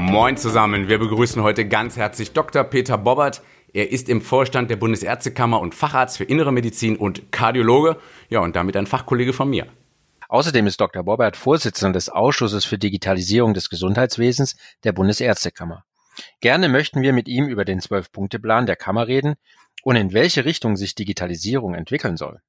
[0.00, 2.62] Moin zusammen, wir begrüßen heute ganz herzlich Dr.
[2.62, 3.42] Peter Bobbert.
[3.74, 7.96] Er ist im Vorstand der Bundesärztekammer und Facharzt für Innere Medizin und Kardiologe.
[8.28, 9.66] Ja, und damit ein Fachkollege von mir.
[10.28, 11.02] Außerdem ist Dr.
[11.02, 15.84] Bobbert Vorsitzender des Ausschusses für Digitalisierung des Gesundheitswesens der Bundesärztekammer.
[16.40, 19.34] Gerne möchten wir mit ihm über den Zwölf-Punkte-Plan der Kammer reden
[19.82, 22.40] und in welche Richtung sich Digitalisierung entwickeln soll.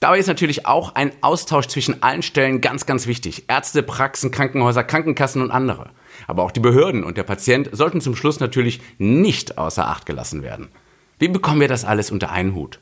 [0.00, 3.44] Dabei ist natürlich auch ein Austausch zwischen allen Stellen ganz, ganz wichtig.
[3.48, 5.90] Ärzte, Praxen, Krankenhäuser, Krankenkassen und andere.
[6.28, 10.42] Aber auch die Behörden und der Patient sollten zum Schluss natürlich nicht außer Acht gelassen
[10.42, 10.68] werden.
[11.18, 12.78] Wie bekommen wir das alles unter einen Hut?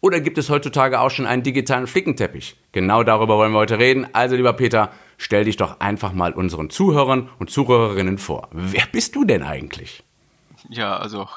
[0.00, 2.56] Oder gibt es heutzutage auch schon einen digitalen Flickenteppich?
[2.70, 4.06] Genau darüber wollen wir heute reden.
[4.12, 8.48] Also lieber Peter, stell dich doch einfach mal unseren Zuhörern und Zuhörerinnen vor.
[8.52, 10.04] Wer bist du denn eigentlich?
[10.68, 11.28] Ja, also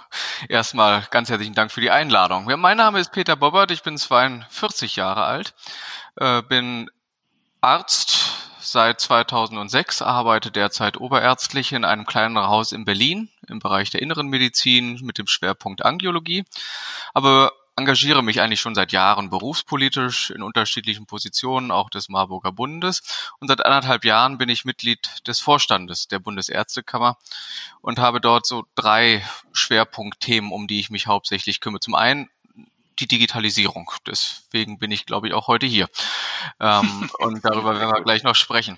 [0.47, 2.49] erstmal ganz herzlichen Dank für die Einladung.
[2.49, 5.53] Ja, mein Name ist Peter Bobbert, ich bin 42 Jahre alt,
[6.15, 6.89] äh, bin
[7.61, 14.01] Arzt seit 2006, arbeite derzeit oberärztlich in einem kleineren Haus in Berlin im Bereich der
[14.01, 16.45] inneren Medizin mit dem Schwerpunkt Angiologie,
[17.13, 23.01] aber engagiere mich eigentlich schon seit Jahren berufspolitisch in unterschiedlichen Positionen, auch des Marburger Bundes.
[23.39, 27.17] Und seit anderthalb Jahren bin ich Mitglied des Vorstandes der Bundesärztekammer
[27.81, 31.79] und habe dort so drei Schwerpunktthemen, um die ich mich hauptsächlich kümmere.
[31.79, 32.29] Zum einen
[32.99, 33.91] die Digitalisierung.
[34.05, 35.87] Deswegen bin ich, glaube ich, auch heute hier.
[36.59, 38.77] Ähm, und darüber werden wir gleich noch sprechen.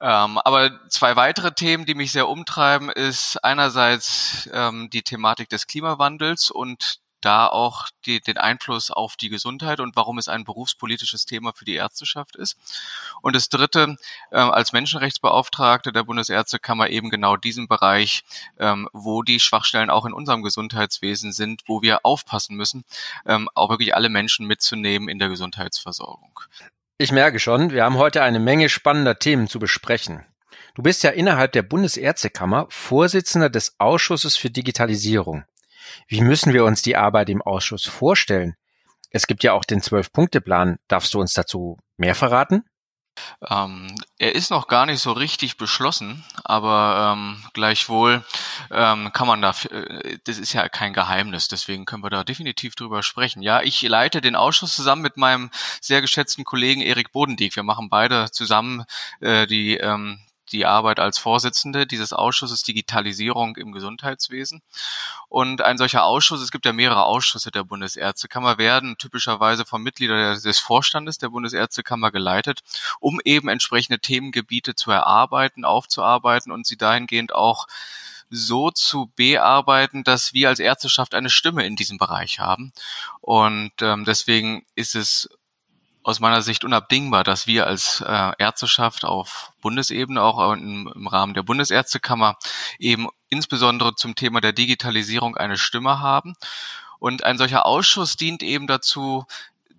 [0.00, 5.66] Ähm, aber zwei weitere Themen, die mich sehr umtreiben, ist einerseits ähm, die Thematik des
[5.66, 11.26] Klimawandels und da auch die, den Einfluss auf die Gesundheit und warum es ein berufspolitisches
[11.26, 12.56] Thema für die Ärzteschaft ist.
[13.22, 13.96] Und das Dritte,
[14.30, 18.24] äh, als Menschenrechtsbeauftragte der Bundesärztekammer eben genau diesen Bereich,
[18.58, 22.84] ähm, wo die Schwachstellen auch in unserem Gesundheitswesen sind, wo wir aufpassen müssen,
[23.26, 26.40] ähm, auch wirklich alle Menschen mitzunehmen in der Gesundheitsversorgung.
[26.98, 30.24] Ich merke schon, wir haben heute eine Menge spannender Themen zu besprechen.
[30.74, 35.44] Du bist ja innerhalb der Bundesärztekammer Vorsitzender des Ausschusses für Digitalisierung.
[36.08, 38.56] Wie müssen wir uns die Arbeit im Ausschuss vorstellen?
[39.10, 40.78] Es gibt ja auch den Zwölf-Punkte-Plan.
[40.88, 42.64] Darfst du uns dazu mehr verraten?
[43.48, 48.24] Ähm, er ist noch gar nicht so richtig beschlossen, aber ähm, gleichwohl
[48.70, 52.76] ähm, kann man da, äh, das ist ja kein Geheimnis, deswegen können wir da definitiv
[52.76, 53.42] drüber sprechen.
[53.42, 57.56] Ja, ich leite den Ausschuss zusammen mit meinem sehr geschätzten Kollegen Erik Bodendieck.
[57.56, 58.84] Wir machen beide zusammen
[59.20, 60.20] äh, die ähm,
[60.52, 64.62] die Arbeit als Vorsitzende dieses Ausschusses Digitalisierung im Gesundheitswesen.
[65.28, 70.40] Und ein solcher Ausschuss, es gibt ja mehrere Ausschüsse der Bundesärztekammer, werden typischerweise von Mitgliedern
[70.40, 72.60] des Vorstandes der Bundesärztekammer geleitet,
[72.98, 77.66] um eben entsprechende Themengebiete zu erarbeiten, aufzuarbeiten und sie dahingehend auch
[78.30, 82.72] so zu bearbeiten, dass wir als Ärzteschaft eine Stimme in diesem Bereich haben.
[83.20, 85.28] Und ähm, deswegen ist es
[86.02, 91.34] aus meiner Sicht unabdingbar, dass wir als äh, Ärzteschaft auf Bundesebene, auch im, im Rahmen
[91.34, 92.36] der Bundesärztekammer,
[92.78, 96.34] eben insbesondere zum Thema der Digitalisierung eine Stimme haben.
[96.98, 99.26] Und ein solcher Ausschuss dient eben dazu,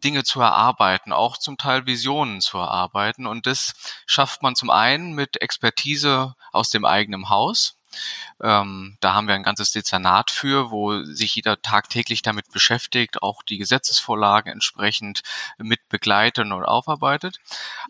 [0.03, 3.27] Dinge zu erarbeiten, auch zum Teil Visionen zu erarbeiten.
[3.27, 3.73] Und das
[4.05, 7.77] schafft man zum einen mit Expertise aus dem eigenen Haus,
[8.41, 13.43] ähm, da haben wir ein ganzes Dezernat für, wo sich jeder tagtäglich damit beschäftigt, auch
[13.43, 15.21] die Gesetzesvorlagen entsprechend
[15.57, 17.39] mit begleitet und aufarbeitet.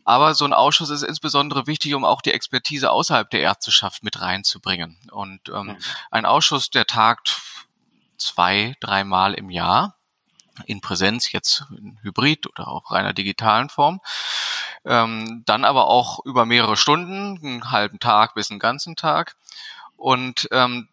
[0.04, 4.22] Aber so ein Ausschuss ist insbesondere wichtig, um auch die Expertise außerhalb der Ärzteschaft mit
[4.22, 4.98] reinzubringen.
[5.12, 5.78] Und ähm, mhm.
[6.10, 7.42] ein Ausschuss, der tagt
[8.18, 9.96] zwei, dreimal im Jahr
[10.66, 14.02] in Präsenz, jetzt in Hybrid oder auch reiner digitalen Form.
[14.84, 19.36] Ähm, dann aber auch über mehrere Stunden, einen halben Tag bis einen ganzen Tag.
[20.02, 20.88] Und ähm,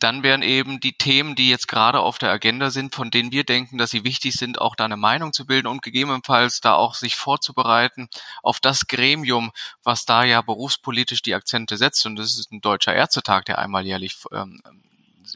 [0.00, 3.44] dann werden eben die Themen, die jetzt gerade auf der Agenda sind, von denen wir
[3.44, 6.94] denken, dass sie wichtig sind, auch da eine Meinung zu bilden und gegebenenfalls da auch
[6.94, 8.08] sich vorzubereiten
[8.42, 9.50] auf das Gremium,
[9.82, 12.04] was da ja berufspolitisch die Akzente setzt.
[12.04, 14.60] Und das ist ein deutscher Ärztetag, der einmal jährlich ähm,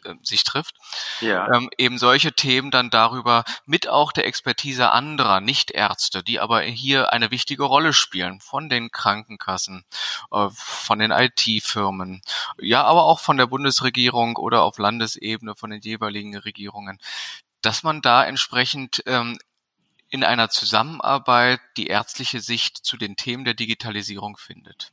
[0.04, 0.76] äh, sich trifft,
[1.20, 1.52] ja.
[1.52, 7.12] ähm, eben solche Themen dann darüber mit auch der Expertise anderer Nichtärzte, die aber hier
[7.12, 9.84] eine wichtige Rolle spielen, von den Krankenkassen,
[10.30, 12.22] äh, von den IT-Firmen,
[12.58, 16.98] ja, aber auch von der Bundesregierung oder auf Landesebene von den jeweiligen Regierungen,
[17.62, 19.38] dass man da entsprechend ähm,
[20.10, 24.92] in einer Zusammenarbeit die ärztliche Sicht zu den Themen der Digitalisierung findet.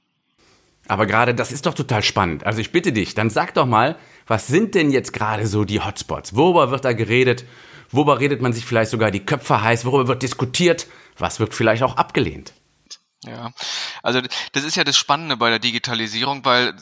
[0.88, 2.45] Aber gerade das ist doch total spannend.
[2.45, 3.98] Also ich bitte dich, dann sag doch mal,
[4.28, 6.36] was sind denn jetzt gerade so die Hotspots?
[6.36, 7.45] Worüber wird da geredet?
[7.89, 9.86] Worüber redet man sich vielleicht sogar die Köpfe heiß?
[9.86, 10.88] Worüber wird diskutiert?
[11.18, 12.54] Was wird vielleicht auch abgelehnt?
[13.24, 13.51] Ja,
[14.01, 14.22] also
[14.54, 16.74] das ist ja das Spannende bei der Digitalisierung, weil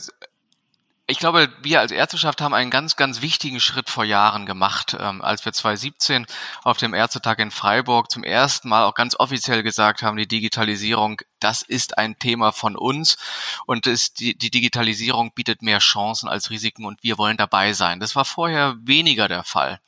[1.10, 5.20] ich glaube, wir als Ärzteschaft haben einen ganz, ganz wichtigen Schritt vor Jahren gemacht, ähm,
[5.22, 6.26] als wir 2017
[6.62, 11.20] auf dem Ärztetag in Freiburg zum ersten Mal auch ganz offiziell gesagt haben, die Digitalisierung,
[11.40, 13.18] das ist ein Thema von uns
[13.66, 17.98] und ist, die, die Digitalisierung bietet mehr Chancen als Risiken und wir wollen dabei sein.
[17.98, 19.80] Das war vorher weniger der Fall.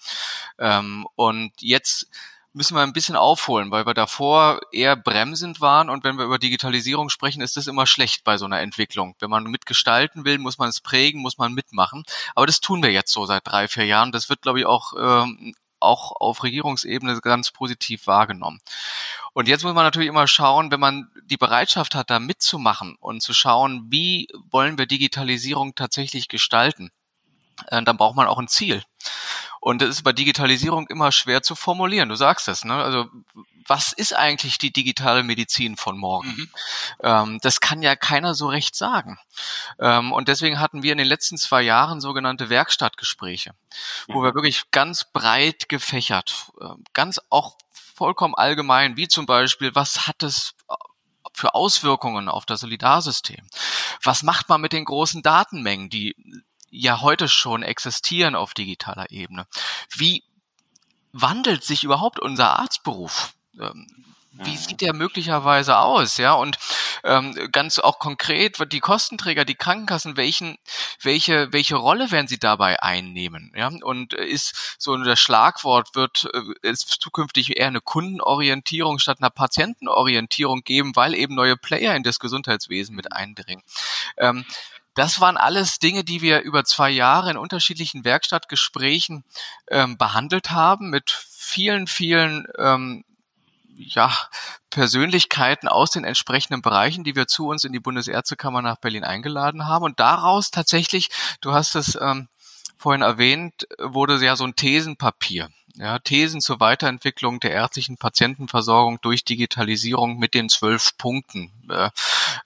[0.59, 2.09] Ähm, und jetzt
[2.53, 6.39] müssen wir ein bisschen aufholen, weil wir davor eher bremsend waren und wenn wir über
[6.39, 9.15] Digitalisierung sprechen, ist das immer schlecht bei so einer Entwicklung.
[9.21, 12.05] Wenn man mitgestalten will, muss man es prägen, muss man mitmachen.
[12.35, 14.13] Aber das tun wir jetzt so seit drei, vier Jahren.
[14.13, 18.61] Das wird, glaube ich, auch ähm, auch auf Regierungsebene ganz positiv wahrgenommen.
[19.33, 23.21] Und jetzt muss man natürlich immer schauen, wenn man die Bereitschaft hat, da mitzumachen und
[23.21, 26.91] zu schauen, wie wollen wir Digitalisierung tatsächlich gestalten,
[27.67, 28.83] äh, dann braucht man auch ein Ziel.
[29.63, 32.09] Und das ist bei Digitalisierung immer schwer zu formulieren.
[32.09, 32.75] Du sagst es, ne?
[32.75, 33.09] Also
[33.69, 36.31] was ist eigentlich die digitale Medizin von morgen?
[36.31, 36.51] Mhm.
[37.01, 39.21] Ähm, das kann ja keiner so recht sagen.
[39.79, 43.53] Ähm, und deswegen hatten wir in den letzten zwei Jahren sogenannte Werkstattgespräche,
[44.09, 44.15] mhm.
[44.15, 47.57] wo wir wirklich ganz breit gefächert, äh, ganz auch
[47.95, 50.57] vollkommen allgemein, wie zum Beispiel, was hat es
[51.33, 53.47] für Auswirkungen auf das Solidarsystem?
[54.03, 56.17] Was macht man mit den großen Datenmengen, die
[56.73, 59.47] ja heute schon existieren auf digitaler Ebene.
[59.95, 60.25] Wie
[61.13, 63.35] wandelt sich überhaupt unser Arztberuf?
[63.61, 63.87] Ähm,
[64.35, 64.57] wie mhm.
[64.57, 66.33] sieht der möglicherweise aus, ja?
[66.33, 66.59] Und
[67.05, 70.57] ähm, ganz auch konkret, die Kostenträger, die Krankenkassen, welchen,
[71.03, 73.71] welche, welche Rolle werden sie dabei einnehmen, ja?
[73.83, 76.27] Und ist so das Schlagwort wird
[76.63, 82.19] es zukünftig eher eine Kundenorientierung statt einer Patientenorientierung geben, weil eben neue Player in das
[82.19, 83.63] Gesundheitswesen mit eindringen.
[84.17, 84.47] Ähm,
[84.95, 89.25] das waren alles Dinge, die wir über zwei Jahre in unterschiedlichen Werkstattgesprächen
[89.69, 93.05] ähm, behandelt haben mit vielen, vielen ähm,
[93.75, 94.13] ja,
[94.71, 99.67] Persönlichkeiten aus den entsprechenden Bereichen, die wir zu uns in die Bundesärztekammer nach Berlin eingeladen
[99.67, 99.85] haben.
[99.85, 101.09] Und daraus tatsächlich,
[101.41, 102.29] du hast es ähm,
[102.77, 105.49] vorhin erwähnt, wurde ja so ein Thesenpapier.
[105.75, 111.89] Ja, Thesen zur Weiterentwicklung der ärztlichen Patientenversorgung durch Digitalisierung mit den zwölf Punkten äh,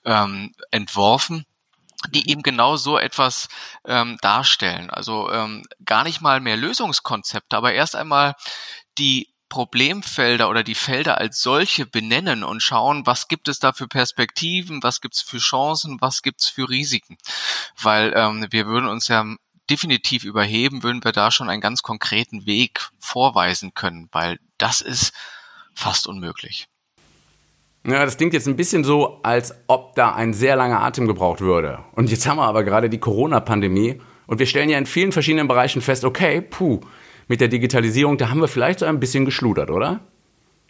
[0.05, 1.45] ähm, entworfen
[2.09, 3.47] die eben genau so etwas
[3.85, 4.89] ähm, darstellen.
[4.89, 8.35] Also ähm, gar nicht mal mehr Lösungskonzepte, aber erst einmal
[8.97, 13.87] die Problemfelder oder die Felder als solche benennen und schauen, was gibt es da für
[13.87, 17.17] Perspektiven, was gibt es für Chancen, was gibt es für Risiken.
[17.81, 19.25] Weil ähm, wir würden uns ja
[19.69, 25.13] definitiv überheben, würden wir da schon einen ganz konkreten Weg vorweisen können, weil das ist
[25.73, 26.67] fast unmöglich.
[27.87, 31.39] Ja, das klingt jetzt ein bisschen so, als ob da ein sehr langer Atem gebraucht
[31.39, 31.79] würde.
[31.93, 35.47] Und jetzt haben wir aber gerade die Corona-Pandemie und wir stellen ja in vielen verschiedenen
[35.47, 36.81] Bereichen fest, okay, puh,
[37.29, 40.01] mit der Digitalisierung, da haben wir vielleicht so ein bisschen geschludert, oder?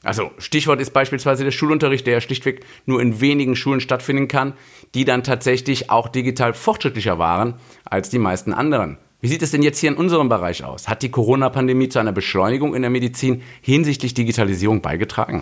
[0.04, 4.54] Also Stichwort ist beispielsweise der Schulunterricht, der ja schlichtweg nur in wenigen Schulen stattfinden kann,
[4.94, 9.00] die dann tatsächlich auch digital fortschrittlicher waren als die meisten anderen.
[9.22, 10.88] Wie sieht es denn jetzt hier in unserem Bereich aus?
[10.88, 15.42] Hat die Corona-Pandemie zu einer Beschleunigung in der Medizin hinsichtlich Digitalisierung beigetragen?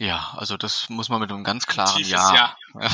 [0.00, 2.34] Ja, also das muss man mit einem ganz klaren Ja.
[2.34, 2.56] ja.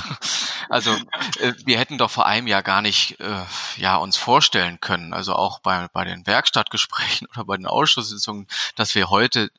[0.70, 0.96] Also
[1.40, 3.44] äh, wir hätten doch vor einem Jahr gar nicht äh,
[3.76, 8.94] ja uns vorstellen können, also auch bei bei den Werkstattgesprächen oder bei den Ausschusssitzungen, dass
[8.94, 9.50] wir heute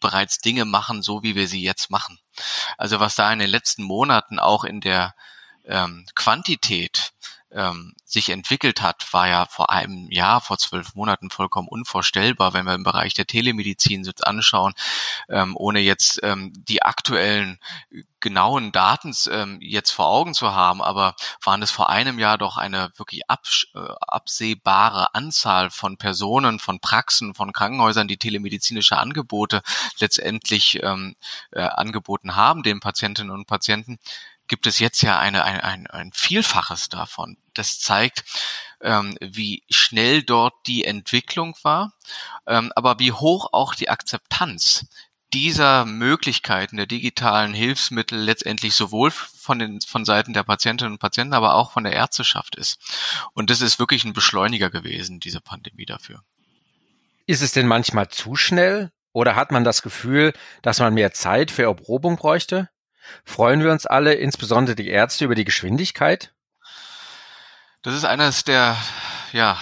[0.00, 2.18] bereits Dinge machen, so wie wir sie jetzt machen.
[2.78, 5.14] Also was da in den letzten Monaten auch in der
[5.66, 7.12] ähm, Quantität
[7.54, 12.66] ähm, sich entwickelt hat, war ja vor einem Jahr, vor zwölf Monaten vollkommen unvorstellbar, wenn
[12.66, 14.74] wir im Bereich der Telemedizin uns anschauen,
[15.28, 17.58] ähm, ohne jetzt ähm, die aktuellen
[18.20, 22.56] genauen Daten ähm, jetzt vor Augen zu haben, aber waren es vor einem Jahr doch
[22.56, 29.62] eine wirklich abs äh, absehbare Anzahl von Personen, von Praxen, von Krankenhäusern, die telemedizinische Angebote
[29.98, 31.16] letztendlich ähm,
[31.52, 33.98] äh, angeboten haben den Patientinnen und Patienten,
[34.48, 37.36] gibt es jetzt ja eine, ein, ein, ein Vielfaches davon.
[37.54, 38.24] Das zeigt,
[38.80, 41.94] ähm, wie schnell dort die Entwicklung war,
[42.46, 44.86] ähm, aber wie hoch auch die Akzeptanz
[45.32, 51.34] dieser Möglichkeiten der digitalen Hilfsmittel letztendlich sowohl von den von Seiten der Patientinnen und Patienten,
[51.34, 52.78] aber auch von der Ärzteschaft ist.
[53.32, 56.22] Und das ist wirklich ein Beschleuniger gewesen, diese Pandemie dafür.
[57.26, 61.50] Ist es denn manchmal zu schnell oder hat man das Gefühl, dass man mehr Zeit
[61.50, 62.68] für Erprobung bräuchte?
[63.24, 66.33] Freuen wir uns alle, insbesondere die Ärzte, über die Geschwindigkeit?
[67.84, 68.78] Das ist eines der,
[69.32, 69.58] ja,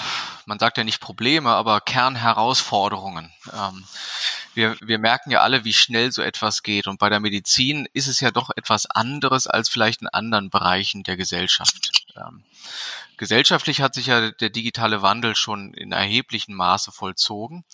[0.47, 3.33] man sagt ja nicht Probleme, aber Kernherausforderungen.
[3.53, 3.85] Ähm,
[4.55, 6.87] wir, wir merken ja alle, wie schnell so etwas geht.
[6.87, 11.03] Und bei der Medizin ist es ja doch etwas anderes als vielleicht in anderen Bereichen
[11.03, 12.02] der Gesellschaft.
[12.17, 12.43] Ähm,
[13.17, 17.65] gesellschaftlich hat sich ja der digitale Wandel schon in erheblichem Maße vollzogen.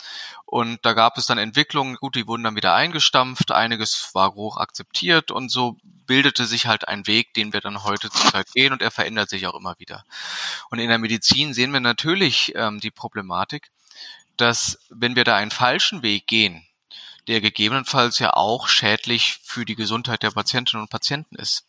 [0.44, 4.56] Und da gab es dann Entwicklungen, gut, die wurden dann wieder eingestampft, einiges war hoch
[4.56, 8.72] akzeptiert und so bildete sich halt ein Weg, den wir dann heute zur Zeit gehen
[8.72, 10.04] und er verändert sich auch immer wieder.
[10.70, 13.70] Und in der Medizin sehen wir natürlich ähm, die Problematik,
[14.36, 16.64] dass wenn wir da einen falschen Weg gehen,
[17.28, 21.66] der gegebenenfalls ja auch schädlich für die Gesundheit der Patientinnen und Patienten ist.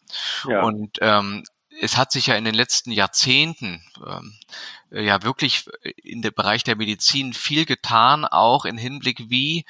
[0.47, 0.63] Ja.
[0.63, 1.43] Und ähm,
[1.81, 4.33] es hat sich ja in den letzten Jahrzehnten ähm,
[4.91, 5.69] ja wirklich
[6.03, 9.65] in dem Bereich der Medizin viel getan, auch in Hinblick, wie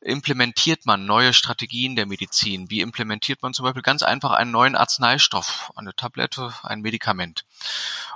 [0.00, 2.70] implementiert man neue Strategien der Medizin?
[2.70, 7.46] Wie implementiert man zum Beispiel ganz einfach einen neuen Arzneistoff, eine Tablette, ein Medikament?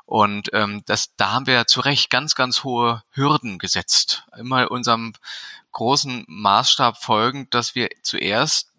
[0.04, 4.24] Und ähm, das, da haben wir ja zu Recht ganz, ganz hohe Hürden gesetzt.
[4.36, 5.14] Immer unserem
[5.72, 8.70] großen Maßstab folgend, dass wir zuerst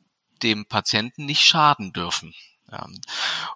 [0.43, 2.33] dem Patienten nicht schaden dürfen.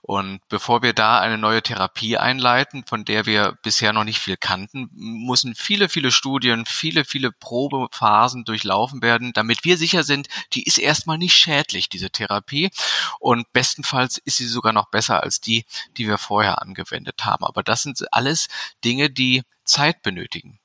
[0.01, 4.38] Und bevor wir da eine neue Therapie einleiten, von der wir bisher noch nicht viel
[4.38, 10.63] kannten, müssen viele, viele Studien, viele, viele Probephasen durchlaufen werden, damit wir sicher sind, die
[10.63, 12.72] ist erstmal nicht schädlich, diese Therapie.
[13.20, 15.65] Und bestenfalls ist sie sogar noch besser als die,
[15.98, 17.46] die wir vorher angewendet haben.
[17.46, 18.48] Aber das sind alles
[18.84, 20.60] Dinge, die Zeit benötigen.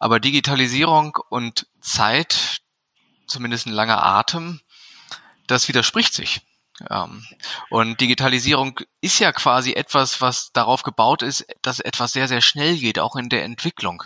[0.00, 2.60] Aber Digitalisierung und Zeit,
[3.26, 4.60] zumindest ein langer Atem,
[5.46, 6.42] das widerspricht sich.
[6.90, 7.24] Ähm,
[7.70, 12.76] und Digitalisierung ist ja quasi etwas, was darauf gebaut ist, dass etwas sehr, sehr schnell
[12.78, 14.02] geht, auch in der Entwicklung.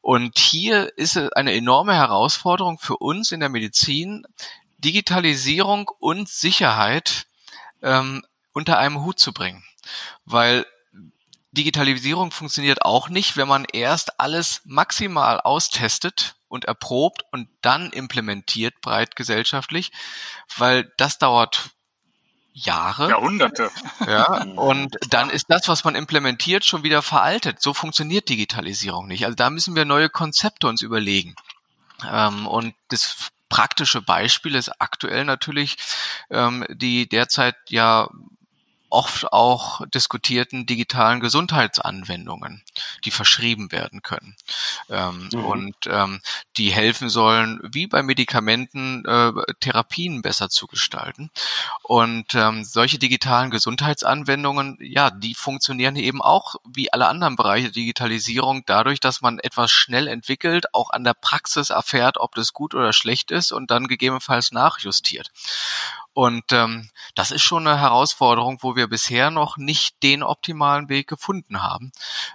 [0.00, 4.24] Und hier ist eine enorme Herausforderung für uns in der Medizin,
[4.78, 7.26] Digitalisierung und Sicherheit
[7.82, 9.62] ähm, unter einem Hut zu bringen.
[10.24, 10.66] Weil
[11.52, 18.80] Digitalisierung funktioniert auch nicht, wenn man erst alles maximal austestet und erprobt und dann implementiert
[18.80, 19.92] breit gesellschaftlich,
[20.56, 21.70] weil das dauert
[22.52, 23.08] Jahre.
[23.08, 23.70] Jahrhunderte.
[24.06, 27.62] Ja, und dann ist das, was man implementiert, schon wieder veraltet.
[27.62, 29.24] So funktioniert Digitalisierung nicht.
[29.24, 31.34] Also da müssen wir neue Konzepte uns überlegen.
[32.10, 35.76] Ähm, und das praktische Beispiel ist aktuell natürlich
[36.30, 38.08] ähm, die derzeit ja
[38.92, 42.62] oft auch diskutierten digitalen Gesundheitsanwendungen,
[43.04, 44.36] die verschrieben werden können
[44.90, 45.44] ähm, mhm.
[45.44, 46.20] und ähm,
[46.58, 51.30] die helfen sollen, wie bei Medikamenten, äh, Therapien besser zu gestalten.
[51.82, 57.72] Und ähm, solche digitalen Gesundheitsanwendungen, ja, die funktionieren eben auch wie alle anderen Bereiche der
[57.72, 62.74] Digitalisierung dadurch, dass man etwas schnell entwickelt, auch an der Praxis erfährt, ob das gut
[62.74, 65.30] oder schlecht ist und dann gegebenenfalls nachjustiert.
[66.14, 71.06] Und ähm, das ist schon eine Herausforderung, wo wir bisher noch nicht den optimalen Weg
[71.08, 71.90] gefunden haben.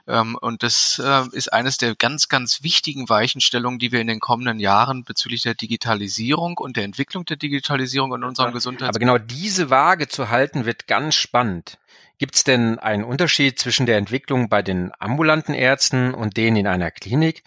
[0.08, 4.20] Ähm, und das äh, ist eines der ganz, ganz wichtigen Weichenstellungen, die wir in den
[4.20, 8.90] kommenden Jahren bezüglich der Digitalisierung und der Entwicklung der Digitalisierung in unserem Gesundheits.
[8.90, 11.78] Aber genau diese Waage zu halten, wird ganz spannend.
[12.18, 16.68] Gibt es denn einen Unterschied zwischen der Entwicklung bei den ambulanten Ärzten und denen in
[16.68, 17.44] einer Klinik?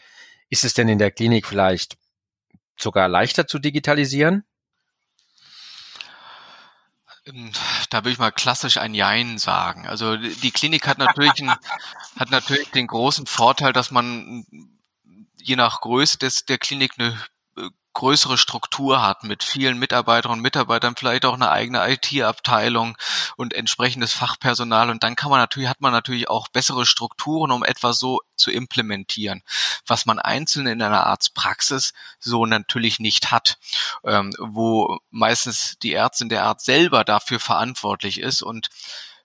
[0.48, 1.96] Ist es denn in der Klinik vielleicht
[2.76, 4.44] sogar leichter zu digitalisieren?
[7.26, 7.52] Ähm,
[7.90, 9.86] da würde ich mal klassisch ein Jein sagen.
[9.86, 11.54] Also die Klinik hat natürlich, einen,
[12.18, 14.44] hat natürlich den großen Vorteil, dass man
[15.36, 17.18] je nach Größe des, der Klinik eine
[18.00, 22.96] größere Struktur hat mit vielen Mitarbeiterinnen und Mitarbeitern, vielleicht auch eine eigene IT-Abteilung
[23.36, 24.88] und entsprechendes Fachpersonal.
[24.88, 28.50] Und dann kann man natürlich, hat man natürlich auch bessere Strukturen, um etwas so zu
[28.50, 29.42] implementieren,
[29.86, 33.58] was man einzeln in einer Arztpraxis so natürlich nicht hat,
[34.02, 38.70] ähm, wo meistens die Ärztin der Arzt selber dafür verantwortlich ist und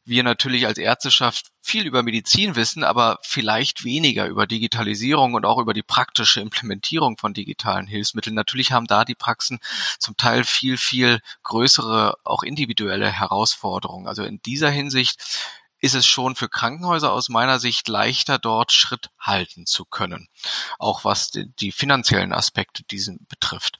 [0.05, 5.57] wir natürlich als Ärzteschaft viel über Medizin wissen, aber vielleicht weniger über Digitalisierung und auch
[5.57, 8.35] über die praktische Implementierung von digitalen Hilfsmitteln.
[8.35, 9.59] Natürlich haben da die Praxen
[9.97, 14.07] zum Teil viel, viel größere, auch individuelle Herausforderungen.
[14.07, 15.19] Also in dieser Hinsicht
[15.79, 20.29] ist es schon für Krankenhäuser aus meiner Sicht leichter, dort Schritt halten zu können.
[20.79, 23.79] Auch was die, finanziellen Aspekte diesen betrifft.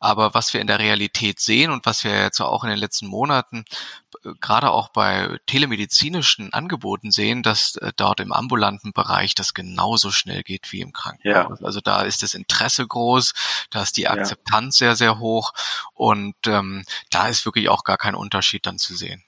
[0.00, 3.06] Aber was wir in der Realität sehen und was wir jetzt auch in den letzten
[3.06, 3.64] Monaten
[4.24, 10.10] äh, gerade auch bei telemedizinischen Angeboten sehen, dass äh, dort im ambulanten Bereich das genauso
[10.10, 11.60] schnell geht wie im Krankenhaus.
[11.60, 11.66] Ja.
[11.66, 13.34] Also da ist das Interesse groß,
[13.70, 14.86] da ist die Akzeptanz ja.
[14.86, 15.52] sehr, sehr hoch
[15.92, 19.23] und ähm, da ist wirklich auch gar kein Unterschied dann zu sehen.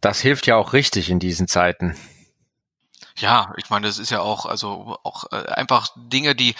[0.00, 1.96] Das hilft ja auch richtig in diesen Zeiten.
[3.16, 6.56] Ja, ich meine, das ist ja auch, also auch äh, einfach Dinge, die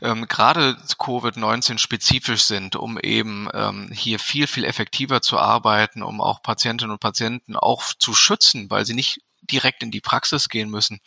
[0.00, 6.22] ähm, gerade Covid-19 spezifisch sind, um eben ähm, hier viel, viel effektiver zu arbeiten, um
[6.22, 10.70] auch Patientinnen und Patienten auch zu schützen, weil sie nicht direkt in die Praxis gehen
[10.70, 11.00] müssen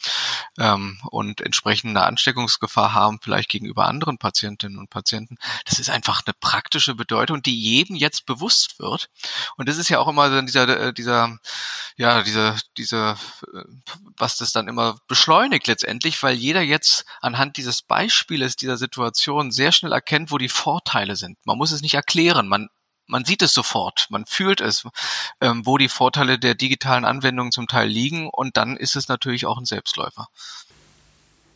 [0.57, 5.37] ähm, und entsprechende Ansteckungsgefahr haben, vielleicht gegenüber anderen Patientinnen und Patienten.
[5.65, 9.09] Das ist einfach eine praktische Bedeutung, die jedem jetzt bewusst wird.
[9.57, 11.37] Und das ist ja auch immer dieser, äh, dieser,
[11.97, 13.13] ja, dieser, dieser,
[13.53, 13.63] äh,
[14.17, 19.71] was das dann immer beschleunigt letztendlich, weil jeder jetzt anhand dieses Beispieles dieser Situation sehr
[19.71, 21.37] schnell erkennt, wo die Vorteile sind.
[21.45, 22.69] Man muss es nicht erklären, man
[23.11, 24.87] man sieht es sofort, man fühlt es,
[25.41, 29.45] ähm, wo die Vorteile der digitalen Anwendungen zum Teil liegen und dann ist es natürlich
[29.45, 30.27] auch ein Selbstläufer.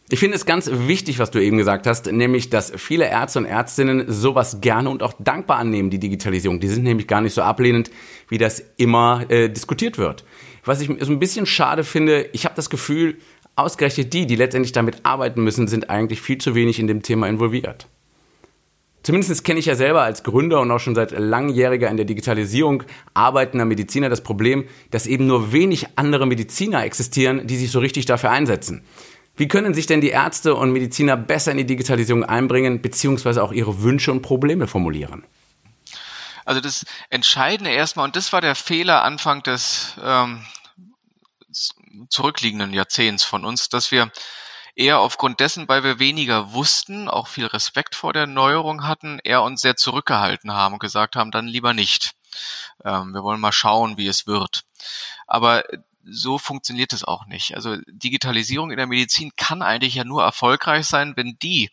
[0.09, 3.45] Ich finde es ganz wichtig, was du eben gesagt hast, nämlich, dass viele Ärzte und
[3.45, 6.59] Ärztinnen sowas gerne und auch dankbar annehmen, die Digitalisierung.
[6.59, 7.89] Die sind nämlich gar nicht so ablehnend,
[8.29, 10.23] wie das immer äh, diskutiert wird.
[10.63, 13.17] Was ich so ein bisschen schade finde, ich habe das Gefühl,
[13.55, 17.27] ausgerechnet die, die letztendlich damit arbeiten müssen, sind eigentlich viel zu wenig in dem Thema
[17.27, 17.87] involviert.
[19.05, 22.81] Zumindest kenne ich ja selber als Gründer und auch schon seit langjähriger in der Digitalisierung
[23.13, 28.07] arbeitender Mediziner das Problem, dass eben nur wenig andere Mediziner existieren, die sich so richtig
[28.07, 28.83] dafür einsetzen.
[29.35, 33.51] Wie können sich denn die Ärzte und Mediziner besser in die Digitalisierung einbringen, beziehungsweise auch
[33.51, 35.23] ihre Wünsche und Probleme formulieren?
[36.43, 40.43] Also das Entscheidende erstmal, und das war der Fehler Anfang des ähm,
[42.09, 44.11] zurückliegenden Jahrzehnts von uns, dass wir
[44.75, 49.41] eher aufgrund dessen, weil wir weniger wussten, auch viel Respekt vor der Neuerung hatten, eher
[49.41, 52.11] uns sehr zurückgehalten haben und gesagt haben, dann lieber nicht.
[52.83, 54.63] Ähm, wir wollen mal schauen, wie es wird.
[55.27, 55.63] Aber
[56.03, 57.55] so funktioniert es auch nicht.
[57.55, 61.71] Also Digitalisierung in der Medizin kann eigentlich ja nur erfolgreich sein, wenn die,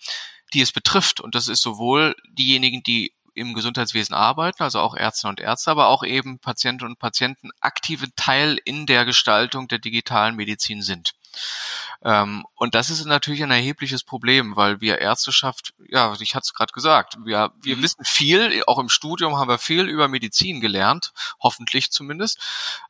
[0.54, 5.28] die es betrifft, und das ist sowohl diejenigen, die im Gesundheitswesen arbeiten, also auch Ärzte
[5.28, 10.36] und Ärzte, aber auch eben Patienten und Patienten aktive Teil in der Gestaltung der digitalen
[10.36, 11.12] Medizin sind.
[12.04, 16.54] Ähm, und das ist natürlich ein erhebliches Problem, weil wir Ärzteschaft, ja, ich hatte es
[16.54, 17.82] gerade gesagt, wir, wir mhm.
[17.82, 22.38] wissen viel, auch im Studium haben wir viel über Medizin gelernt, hoffentlich zumindest.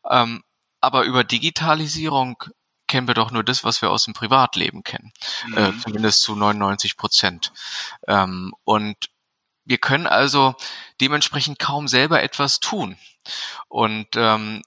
[0.08, 0.42] Ähm,
[0.80, 2.42] aber über Digitalisierung
[2.88, 5.12] kennen wir doch nur das, was wir aus dem Privatleben kennen,
[5.56, 5.78] äh, mhm.
[5.78, 7.52] äh, zumindest zu 99 Prozent.
[8.06, 8.96] Ähm, und
[9.64, 10.54] wir können also
[11.00, 12.96] dementsprechend kaum selber etwas tun.
[13.68, 14.62] Und ähm,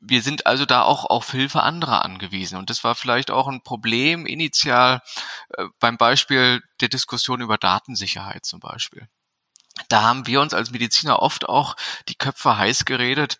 [0.00, 2.58] wir sind also da auch auf Hilfe anderer angewiesen.
[2.58, 5.02] Und das war vielleicht auch ein Problem initial
[5.56, 9.08] äh, beim Beispiel der Diskussion über Datensicherheit zum Beispiel.
[9.88, 11.76] Da haben wir uns als Mediziner oft auch
[12.08, 13.38] die Köpfe heiß geredet,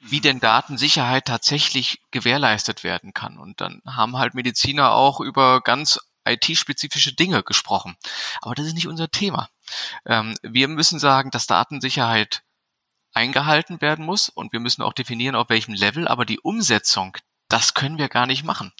[0.00, 3.38] wie denn Datensicherheit tatsächlich gewährleistet werden kann.
[3.38, 7.96] Und dann haben halt Mediziner auch über ganz IT-spezifische Dinge gesprochen.
[8.42, 9.48] Aber das ist nicht unser Thema.
[10.04, 12.42] Ähm, wir müssen sagen, dass Datensicherheit
[13.16, 17.16] eingehalten werden muss und wir müssen auch definieren, auf welchem Level, aber die Umsetzung,
[17.48, 18.72] das können wir gar nicht machen.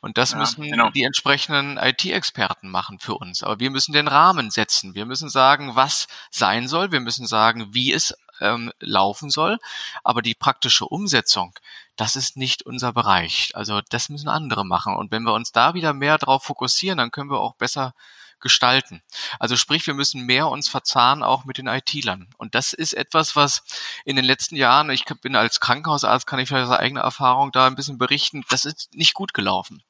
[0.00, 0.90] Und das ja, müssen genau.
[0.90, 3.42] die entsprechenden IT-Experten machen für uns.
[3.42, 4.94] Aber wir müssen den Rahmen setzen.
[4.94, 6.90] Wir müssen sagen, was sein soll.
[6.90, 9.58] Wir müssen sagen, wie es ähm, laufen soll.
[10.02, 11.54] Aber die praktische Umsetzung,
[11.96, 13.52] das ist nicht unser Bereich.
[13.54, 14.96] Also das müssen andere machen.
[14.96, 17.94] Und wenn wir uns da wieder mehr darauf fokussieren, dann können wir auch besser
[18.40, 19.02] gestalten.
[19.38, 22.28] Also sprich, wir müssen mehr uns verzahnen auch mit den IT-Lern.
[22.36, 23.62] Und das ist etwas, was
[24.04, 27.66] in den letzten Jahren, ich bin als Krankenhausarzt, kann ich vielleicht aus eigener Erfahrung da
[27.66, 29.82] ein bisschen berichten, das ist nicht gut gelaufen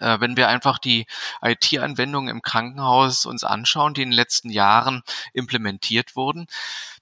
[0.00, 1.06] äh, wenn wir einfach die
[1.42, 6.46] IT-Anwendungen im Krankenhaus uns anschauen, die in den letzten Jahren implementiert wurden,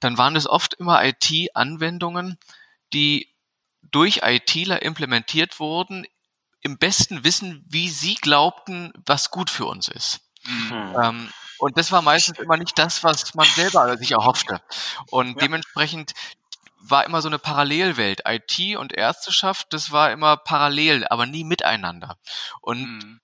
[0.01, 2.39] dann waren es oft immer IT-Anwendungen,
[2.93, 3.35] die
[3.91, 6.07] durch ITler implementiert wurden,
[6.61, 10.21] im besten Wissen, wie sie glaubten, was gut für uns ist.
[10.47, 10.97] Mhm.
[11.03, 11.29] Ähm,
[11.59, 14.61] und das war meistens immer nicht das, was man selber sich erhoffte.
[15.11, 15.35] Und ja.
[15.35, 16.13] dementsprechend
[16.79, 18.23] war immer so eine Parallelwelt.
[18.27, 22.17] IT und Ärzteschaft, das war immer parallel, aber nie miteinander.
[22.61, 23.21] Und mhm.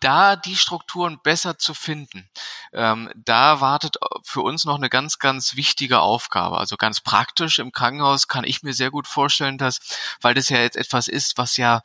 [0.00, 2.28] da die Strukturen besser zu finden,
[2.72, 6.58] ähm, da wartet für uns noch eine ganz, ganz wichtige Aufgabe.
[6.58, 9.78] Also ganz praktisch im Krankenhaus kann ich mir sehr gut vorstellen, dass,
[10.20, 11.82] weil das ja jetzt etwas ist, was ja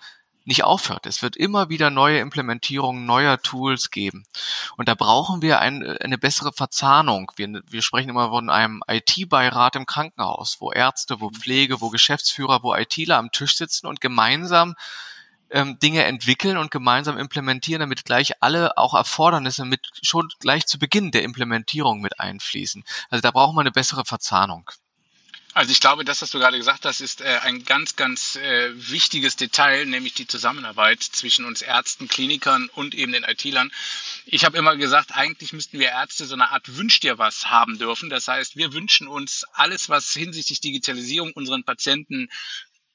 [0.50, 1.06] nicht aufhört.
[1.06, 4.26] Es wird immer wieder neue Implementierungen neuer Tools geben.
[4.76, 7.32] Und da brauchen wir ein, eine bessere Verzahnung.
[7.38, 12.64] Wir, wir sprechen immer von einem IT-Beirat im Krankenhaus, wo Ärzte, wo Pflege, wo Geschäftsführer,
[12.64, 14.76] wo ITler am Tisch sitzen und gemeinsam
[15.52, 20.80] ähm, Dinge entwickeln und gemeinsam implementieren, damit gleich alle auch Erfordernisse mit schon gleich zu
[20.80, 22.84] Beginn der Implementierung mit einfließen.
[23.10, 24.70] Also da brauchen wir eine bessere Verzahnung.
[25.60, 28.72] Also ich glaube, das, was du gerade gesagt hast, ist äh, ein ganz, ganz äh,
[28.74, 33.70] wichtiges Detail, nämlich die Zusammenarbeit zwischen uns Ärzten, Klinikern und eben den IT-Lern.
[34.26, 37.78] Ich habe immer gesagt, eigentlich müssten wir Ärzte so eine Art Wünsch dir was haben
[37.78, 38.10] dürfen.
[38.10, 42.30] Das heißt, wir wünschen uns alles, was hinsichtlich Digitalisierung unseren Patienten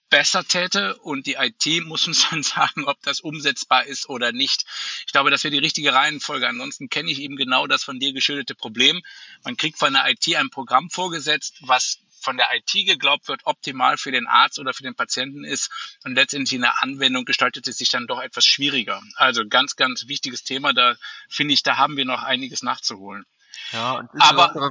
[0.09, 4.65] besser täte und die IT muss uns dann sagen, ob das umsetzbar ist oder nicht.
[5.07, 6.49] Ich glaube, das wäre die richtige Reihenfolge.
[6.49, 9.03] Ansonsten kenne ich eben genau das von dir geschilderte Problem.
[9.45, 13.97] Man kriegt von der IT ein Programm vorgesetzt, was von der IT geglaubt wird, optimal
[13.99, 15.71] für den Arzt oder für den Patienten ist
[16.05, 19.03] und letztendlich in der Anwendung gestaltet es sich dann doch etwas schwieriger.
[19.17, 20.73] Also ganz, ganz wichtiges Thema.
[20.73, 20.97] Da
[21.29, 23.27] finde ich, da haben wir noch einiges nachzuholen.
[23.73, 24.71] Ja, und insbesondere, aber,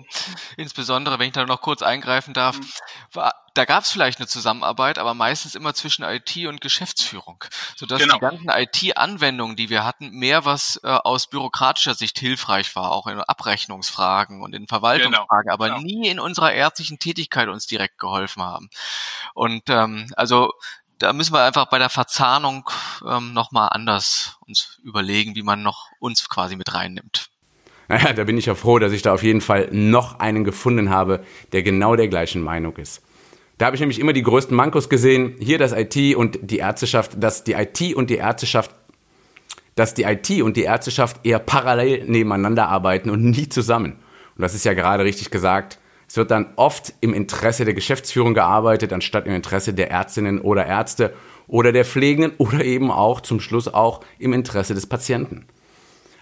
[0.57, 2.65] insbesondere, wenn ich da noch kurz eingreifen darf, mhm.
[3.11, 7.43] war, da gab es vielleicht eine Zusammenarbeit, aber meistens immer zwischen IT und Geschäftsführung,
[7.75, 8.15] sodass genau.
[8.15, 13.07] die ganzen IT-Anwendungen, die wir hatten, mehr was äh, aus bürokratischer Sicht hilfreich war, auch
[13.07, 15.53] in Abrechnungsfragen und in Verwaltungsfragen, genau.
[15.53, 15.81] aber genau.
[15.81, 18.69] nie in unserer ärztlichen Tätigkeit uns direkt geholfen haben.
[19.33, 20.53] Und ähm, also
[20.97, 22.69] da müssen wir einfach bei der Verzahnung
[23.05, 27.29] ähm, nochmal anders uns überlegen, wie man noch uns quasi mit reinnimmt.
[27.89, 30.89] Naja, da bin ich ja froh, dass ich da auf jeden Fall noch einen gefunden
[30.89, 33.01] habe, der genau der gleichen Meinung ist.
[33.57, 35.35] Da habe ich nämlich immer die größten Mankos gesehen.
[35.39, 38.71] Hier das IT und die Ärzteschaft, dass die IT und die Ärzteschaft,
[39.75, 43.93] dass die IT und die Ärzteschaft eher parallel nebeneinander arbeiten und nie zusammen.
[44.35, 45.79] Und das ist ja gerade richtig gesagt.
[46.07, 50.65] Es wird dann oft im Interesse der Geschäftsführung gearbeitet, anstatt im Interesse der Ärztinnen oder
[50.65, 51.13] Ärzte
[51.47, 55.45] oder der Pflegenden oder eben auch zum Schluss auch im Interesse des Patienten.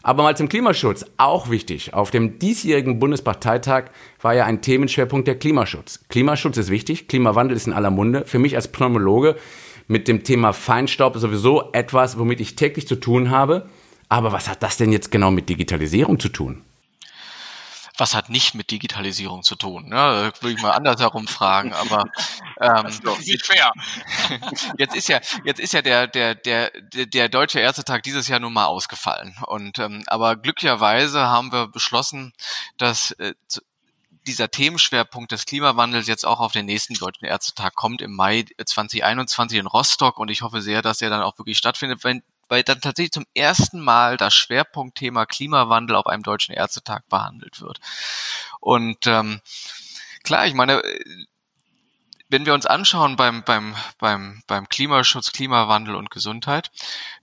[0.04, 1.94] Aber mal zum Klimaschutz, auch wichtig.
[1.94, 3.86] Auf dem diesjährigen Bundesparteitag
[4.22, 6.00] war ja ein Themenschwerpunkt der Klimaschutz.
[6.10, 8.24] Klimaschutz ist wichtig, Klimawandel ist in aller Munde.
[8.26, 9.36] Für mich als Pneumologe
[9.88, 13.70] mit dem Thema Feinstaub sowieso etwas, womit ich täglich zu tun habe.
[14.10, 16.64] Aber was hat das denn jetzt genau mit Digitalisierung zu tun?
[18.02, 19.90] Was hat nicht mit Digitalisierung zu tun?
[19.90, 20.34] Ne?
[20.40, 22.06] Würde ich mal andersherum fragen, aber
[22.60, 23.72] ähm, das ist nicht fair.
[24.80, 28.54] jetzt ist ja jetzt ist ja der der der der deutsche Ärztetag dieses Jahr nun
[28.54, 32.34] mal ausgefallen und ähm, aber glücklicherweise haben wir beschlossen,
[32.78, 33.36] dass äh,
[34.26, 39.60] dieser Themenschwerpunkt des Klimawandels jetzt auch auf den nächsten Deutschen Ärztetag kommt im Mai 2021
[39.60, 42.82] in Rostock und ich hoffe sehr, dass er dann auch wirklich stattfindet, wenn weil dann
[42.82, 47.80] tatsächlich zum ersten Mal das Schwerpunktthema Klimawandel auf einem deutschen Ärztetag behandelt wird.
[48.60, 49.40] Und ähm,
[50.24, 50.84] klar, ich meine,
[52.28, 56.72] wenn wir uns anschauen beim, beim, beim, beim Klimaschutz, Klimawandel und Gesundheit,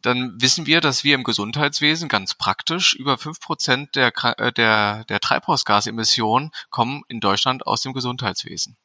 [0.01, 5.05] dann wissen wir, dass wir im Gesundheitswesen ganz praktisch über fünf Prozent der, äh, der,
[5.05, 8.79] der Treibhausgasemissionen kommen in Deutschland aus dem Gesundheitswesen.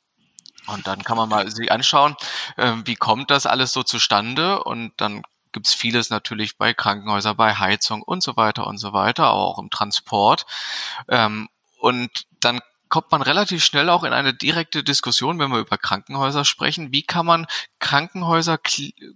[0.68, 2.18] Und dann kann man mal sich anschauen,
[2.58, 4.62] äh, wie kommt das alles so zustande?
[4.62, 8.92] Und dann gibt es vieles natürlich bei Krankenhäusern, bei Heizung und so weiter und so
[8.92, 10.46] weiter, auch im Transport.
[11.08, 11.48] Ähm,
[11.80, 12.60] und dann
[12.94, 16.92] kommt man relativ schnell auch in eine direkte Diskussion, wenn wir über Krankenhäuser sprechen.
[16.92, 17.48] Wie kann man
[17.80, 18.60] Krankenhäuser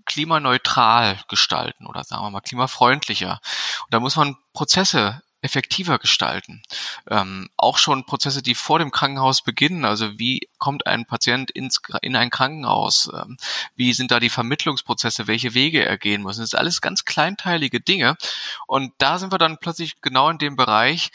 [0.05, 3.39] klimaneutral gestalten oder sagen wir mal klimafreundlicher?
[3.83, 6.63] Und da muss man Prozesse effektiver gestalten.
[7.09, 9.85] Ähm, auch schon Prozesse, die vor dem Krankenhaus beginnen.
[9.85, 13.09] Also wie kommt ein Patient ins, in ein Krankenhaus?
[13.13, 13.37] Ähm,
[13.75, 15.27] wie sind da die Vermittlungsprozesse?
[15.27, 16.37] Welche Wege er gehen muss?
[16.37, 18.17] Das sind alles ganz kleinteilige Dinge.
[18.65, 21.11] Und da sind wir dann plötzlich genau in dem Bereich,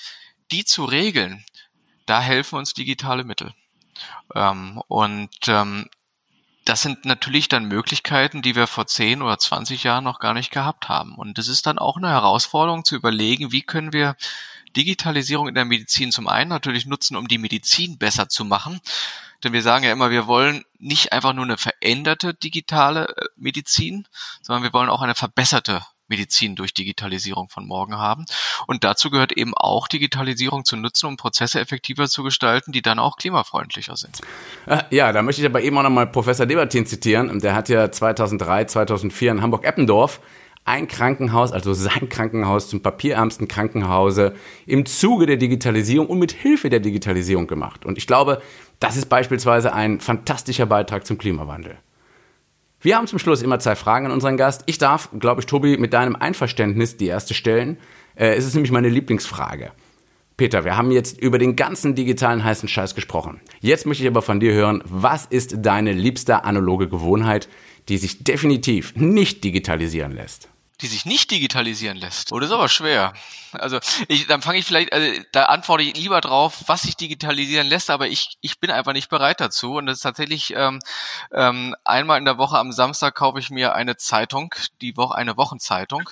[0.51, 1.45] die zu regeln.
[2.07, 3.53] Da helfen uns digitale Mittel.
[4.35, 5.89] Ähm, und ähm,
[6.65, 10.51] das sind natürlich dann Möglichkeiten, die wir vor 10 oder 20 Jahren noch gar nicht
[10.51, 11.15] gehabt haben.
[11.15, 14.17] Und das ist dann auch eine Herausforderung zu überlegen, wie können wir
[14.77, 18.81] Digitalisierung in der Medizin zum einen natürlich nutzen, um die Medizin besser zu machen.
[19.43, 24.07] Denn wir sagen ja immer, wir wollen nicht einfach nur eine veränderte digitale äh, Medizin,
[24.41, 28.27] sondern wir wollen auch eine verbesserte Medizin durch Digitalisierung von morgen haben.
[28.67, 32.99] Und dazu gehört eben auch Digitalisierung zu nutzen, um Prozesse effektiver zu gestalten, die dann
[32.99, 34.21] auch klimafreundlicher sind.
[34.67, 37.41] Äh, ja, da möchte ich aber eben auch nochmal Professor Debertin zitieren.
[37.41, 40.21] Der hat ja 2003, 2004 in Hamburg-Eppendorf
[40.65, 44.35] ein Krankenhaus, also sein Krankenhaus zum papierärmsten Krankenhause
[44.67, 47.85] im Zuge der Digitalisierung und mit Hilfe der Digitalisierung gemacht.
[47.85, 48.43] Und ich glaube,
[48.81, 51.79] das ist beispielsweise ein fantastischer Beitrag zum Klimawandel.
[52.83, 54.65] Wir haben zum Schluss immer zwei Fragen an unseren Gast.
[54.67, 57.79] Ich darf, glaube ich, Tobi, mit deinem Einverständnis die erste stellen.
[58.17, 59.71] Äh, es ist nämlich meine Lieblingsfrage.
[60.37, 63.41] Peter, wir haben jetzt über den ganzen digitalen heißen Scheiß gesprochen.
[63.61, 67.49] Jetzt möchte ich aber von dir hören, was ist deine liebste analoge Gewohnheit,
[67.89, 70.49] die sich definitiv nicht digitalisieren lässt?
[70.83, 72.33] Die sich nicht digitalisieren lässt.
[72.33, 73.13] Oh, das ist aber schwer.
[73.53, 77.67] Also ich, dann fange ich vielleicht, also, da antworte ich lieber drauf, was sich digitalisieren
[77.67, 79.77] lässt, aber ich, ich bin einfach nicht bereit dazu.
[79.77, 80.81] Und das ist tatsächlich ähm,
[81.33, 85.37] ähm, einmal in der Woche am Samstag kaufe ich mir eine Zeitung, die Woche eine
[85.37, 86.11] Wochenzeitung.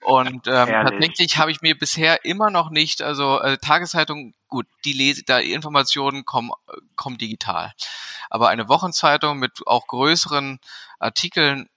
[0.00, 4.94] Und ähm, tatsächlich habe ich mir bisher immer noch nicht, also äh, Tageszeitung, gut, die
[4.94, 6.50] lese, da Informationen kommen,
[6.96, 7.72] kommen digital.
[8.30, 10.58] Aber eine Wochenzeitung mit auch größeren
[10.98, 11.68] Artikeln,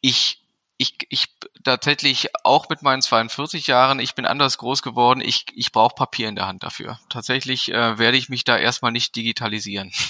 [0.00, 0.41] ich
[0.82, 1.28] ich, ich
[1.64, 6.28] tatsächlich auch mit meinen 42 Jahren, ich bin anders groß geworden, ich, ich brauche Papier
[6.28, 6.98] in der Hand dafür.
[7.08, 9.92] Tatsächlich äh, werde ich mich da erstmal nicht digitalisieren.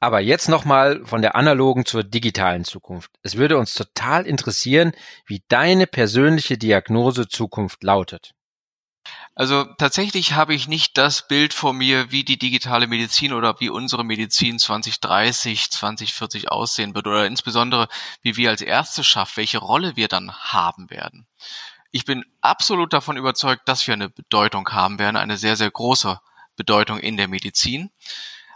[0.00, 3.10] Aber jetzt nochmal von der analogen zur digitalen Zukunft.
[3.22, 4.92] Es würde uns total interessieren,
[5.26, 8.32] wie deine persönliche Diagnose Zukunft lautet.
[9.38, 13.68] Also tatsächlich habe ich nicht das Bild vor mir, wie die digitale Medizin oder wie
[13.68, 17.86] unsere Medizin 2030, 2040 aussehen wird oder insbesondere
[18.20, 21.28] wie wir als Ärzteschaft, welche Rolle wir dann haben werden.
[21.92, 26.18] Ich bin absolut davon überzeugt, dass wir eine Bedeutung haben werden, eine sehr, sehr große
[26.56, 27.92] Bedeutung in der Medizin.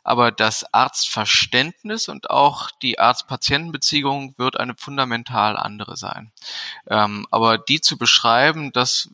[0.03, 6.33] Aber das Arztverständnis und auch die Arzt-Patienten-Beziehung wird eine fundamental andere sein.
[6.89, 9.09] Ähm, aber die zu beschreiben, das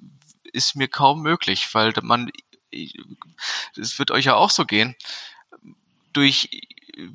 [0.52, 2.30] ist mir kaum möglich, weil man,
[3.76, 4.94] es wird euch ja auch so gehen,
[6.12, 6.48] durch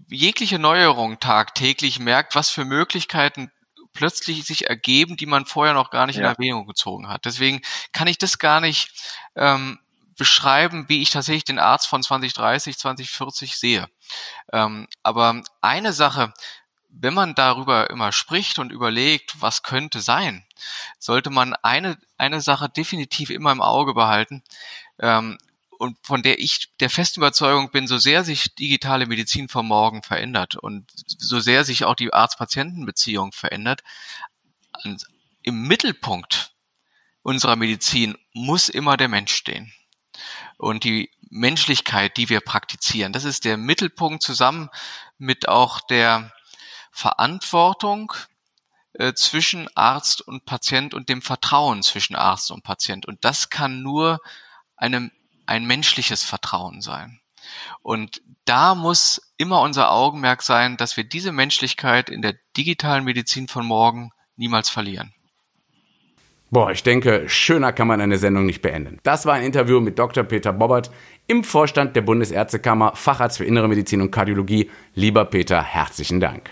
[0.09, 3.51] jegliche Neuerung tagtäglich merkt, was für Möglichkeiten
[3.93, 6.23] plötzlich sich ergeben, die man vorher noch gar nicht ja.
[6.23, 7.25] in Erwägung gezogen hat.
[7.25, 8.91] Deswegen kann ich das gar nicht
[9.35, 9.79] ähm,
[10.17, 13.87] beschreiben, wie ich tatsächlich den Arzt von 2030, 2040 sehe.
[14.51, 16.33] Ähm, aber eine Sache,
[16.95, 20.45] wenn man darüber immer spricht und überlegt, was könnte sein,
[20.99, 24.43] sollte man eine, eine Sache definitiv immer im Auge behalten.
[24.99, 25.37] Ähm,
[25.79, 30.03] und von der ich der festen Überzeugung bin, so sehr sich digitale Medizin vom Morgen
[30.03, 33.83] verändert und so sehr sich auch die Arzt-Patienten-Beziehung verändert,
[35.41, 36.53] im Mittelpunkt
[37.21, 39.73] unserer Medizin muss immer der Mensch stehen.
[40.57, 44.69] Und die Menschlichkeit, die wir praktizieren, das ist der Mittelpunkt zusammen
[45.17, 46.31] mit auch der
[46.93, 48.13] Verantwortung
[48.93, 53.07] äh, zwischen Arzt und Patient und dem Vertrauen zwischen Arzt und Patient.
[53.07, 54.19] Und das kann nur
[54.77, 55.11] einem,
[55.47, 57.19] ein menschliches Vertrauen sein.
[57.81, 63.47] Und da muss immer unser Augenmerk sein, dass wir diese Menschlichkeit in der digitalen Medizin
[63.47, 65.13] von morgen niemals verlieren.
[66.51, 68.99] Boah, ich denke, schöner kann man eine Sendung nicht beenden.
[69.01, 70.23] Das war ein Interview mit Dr.
[70.23, 70.91] Peter Bobbert
[71.25, 74.69] im Vorstand der Bundesärztekammer, Facharzt für Innere Medizin und Kardiologie.
[74.93, 76.51] Lieber Peter, herzlichen Dank.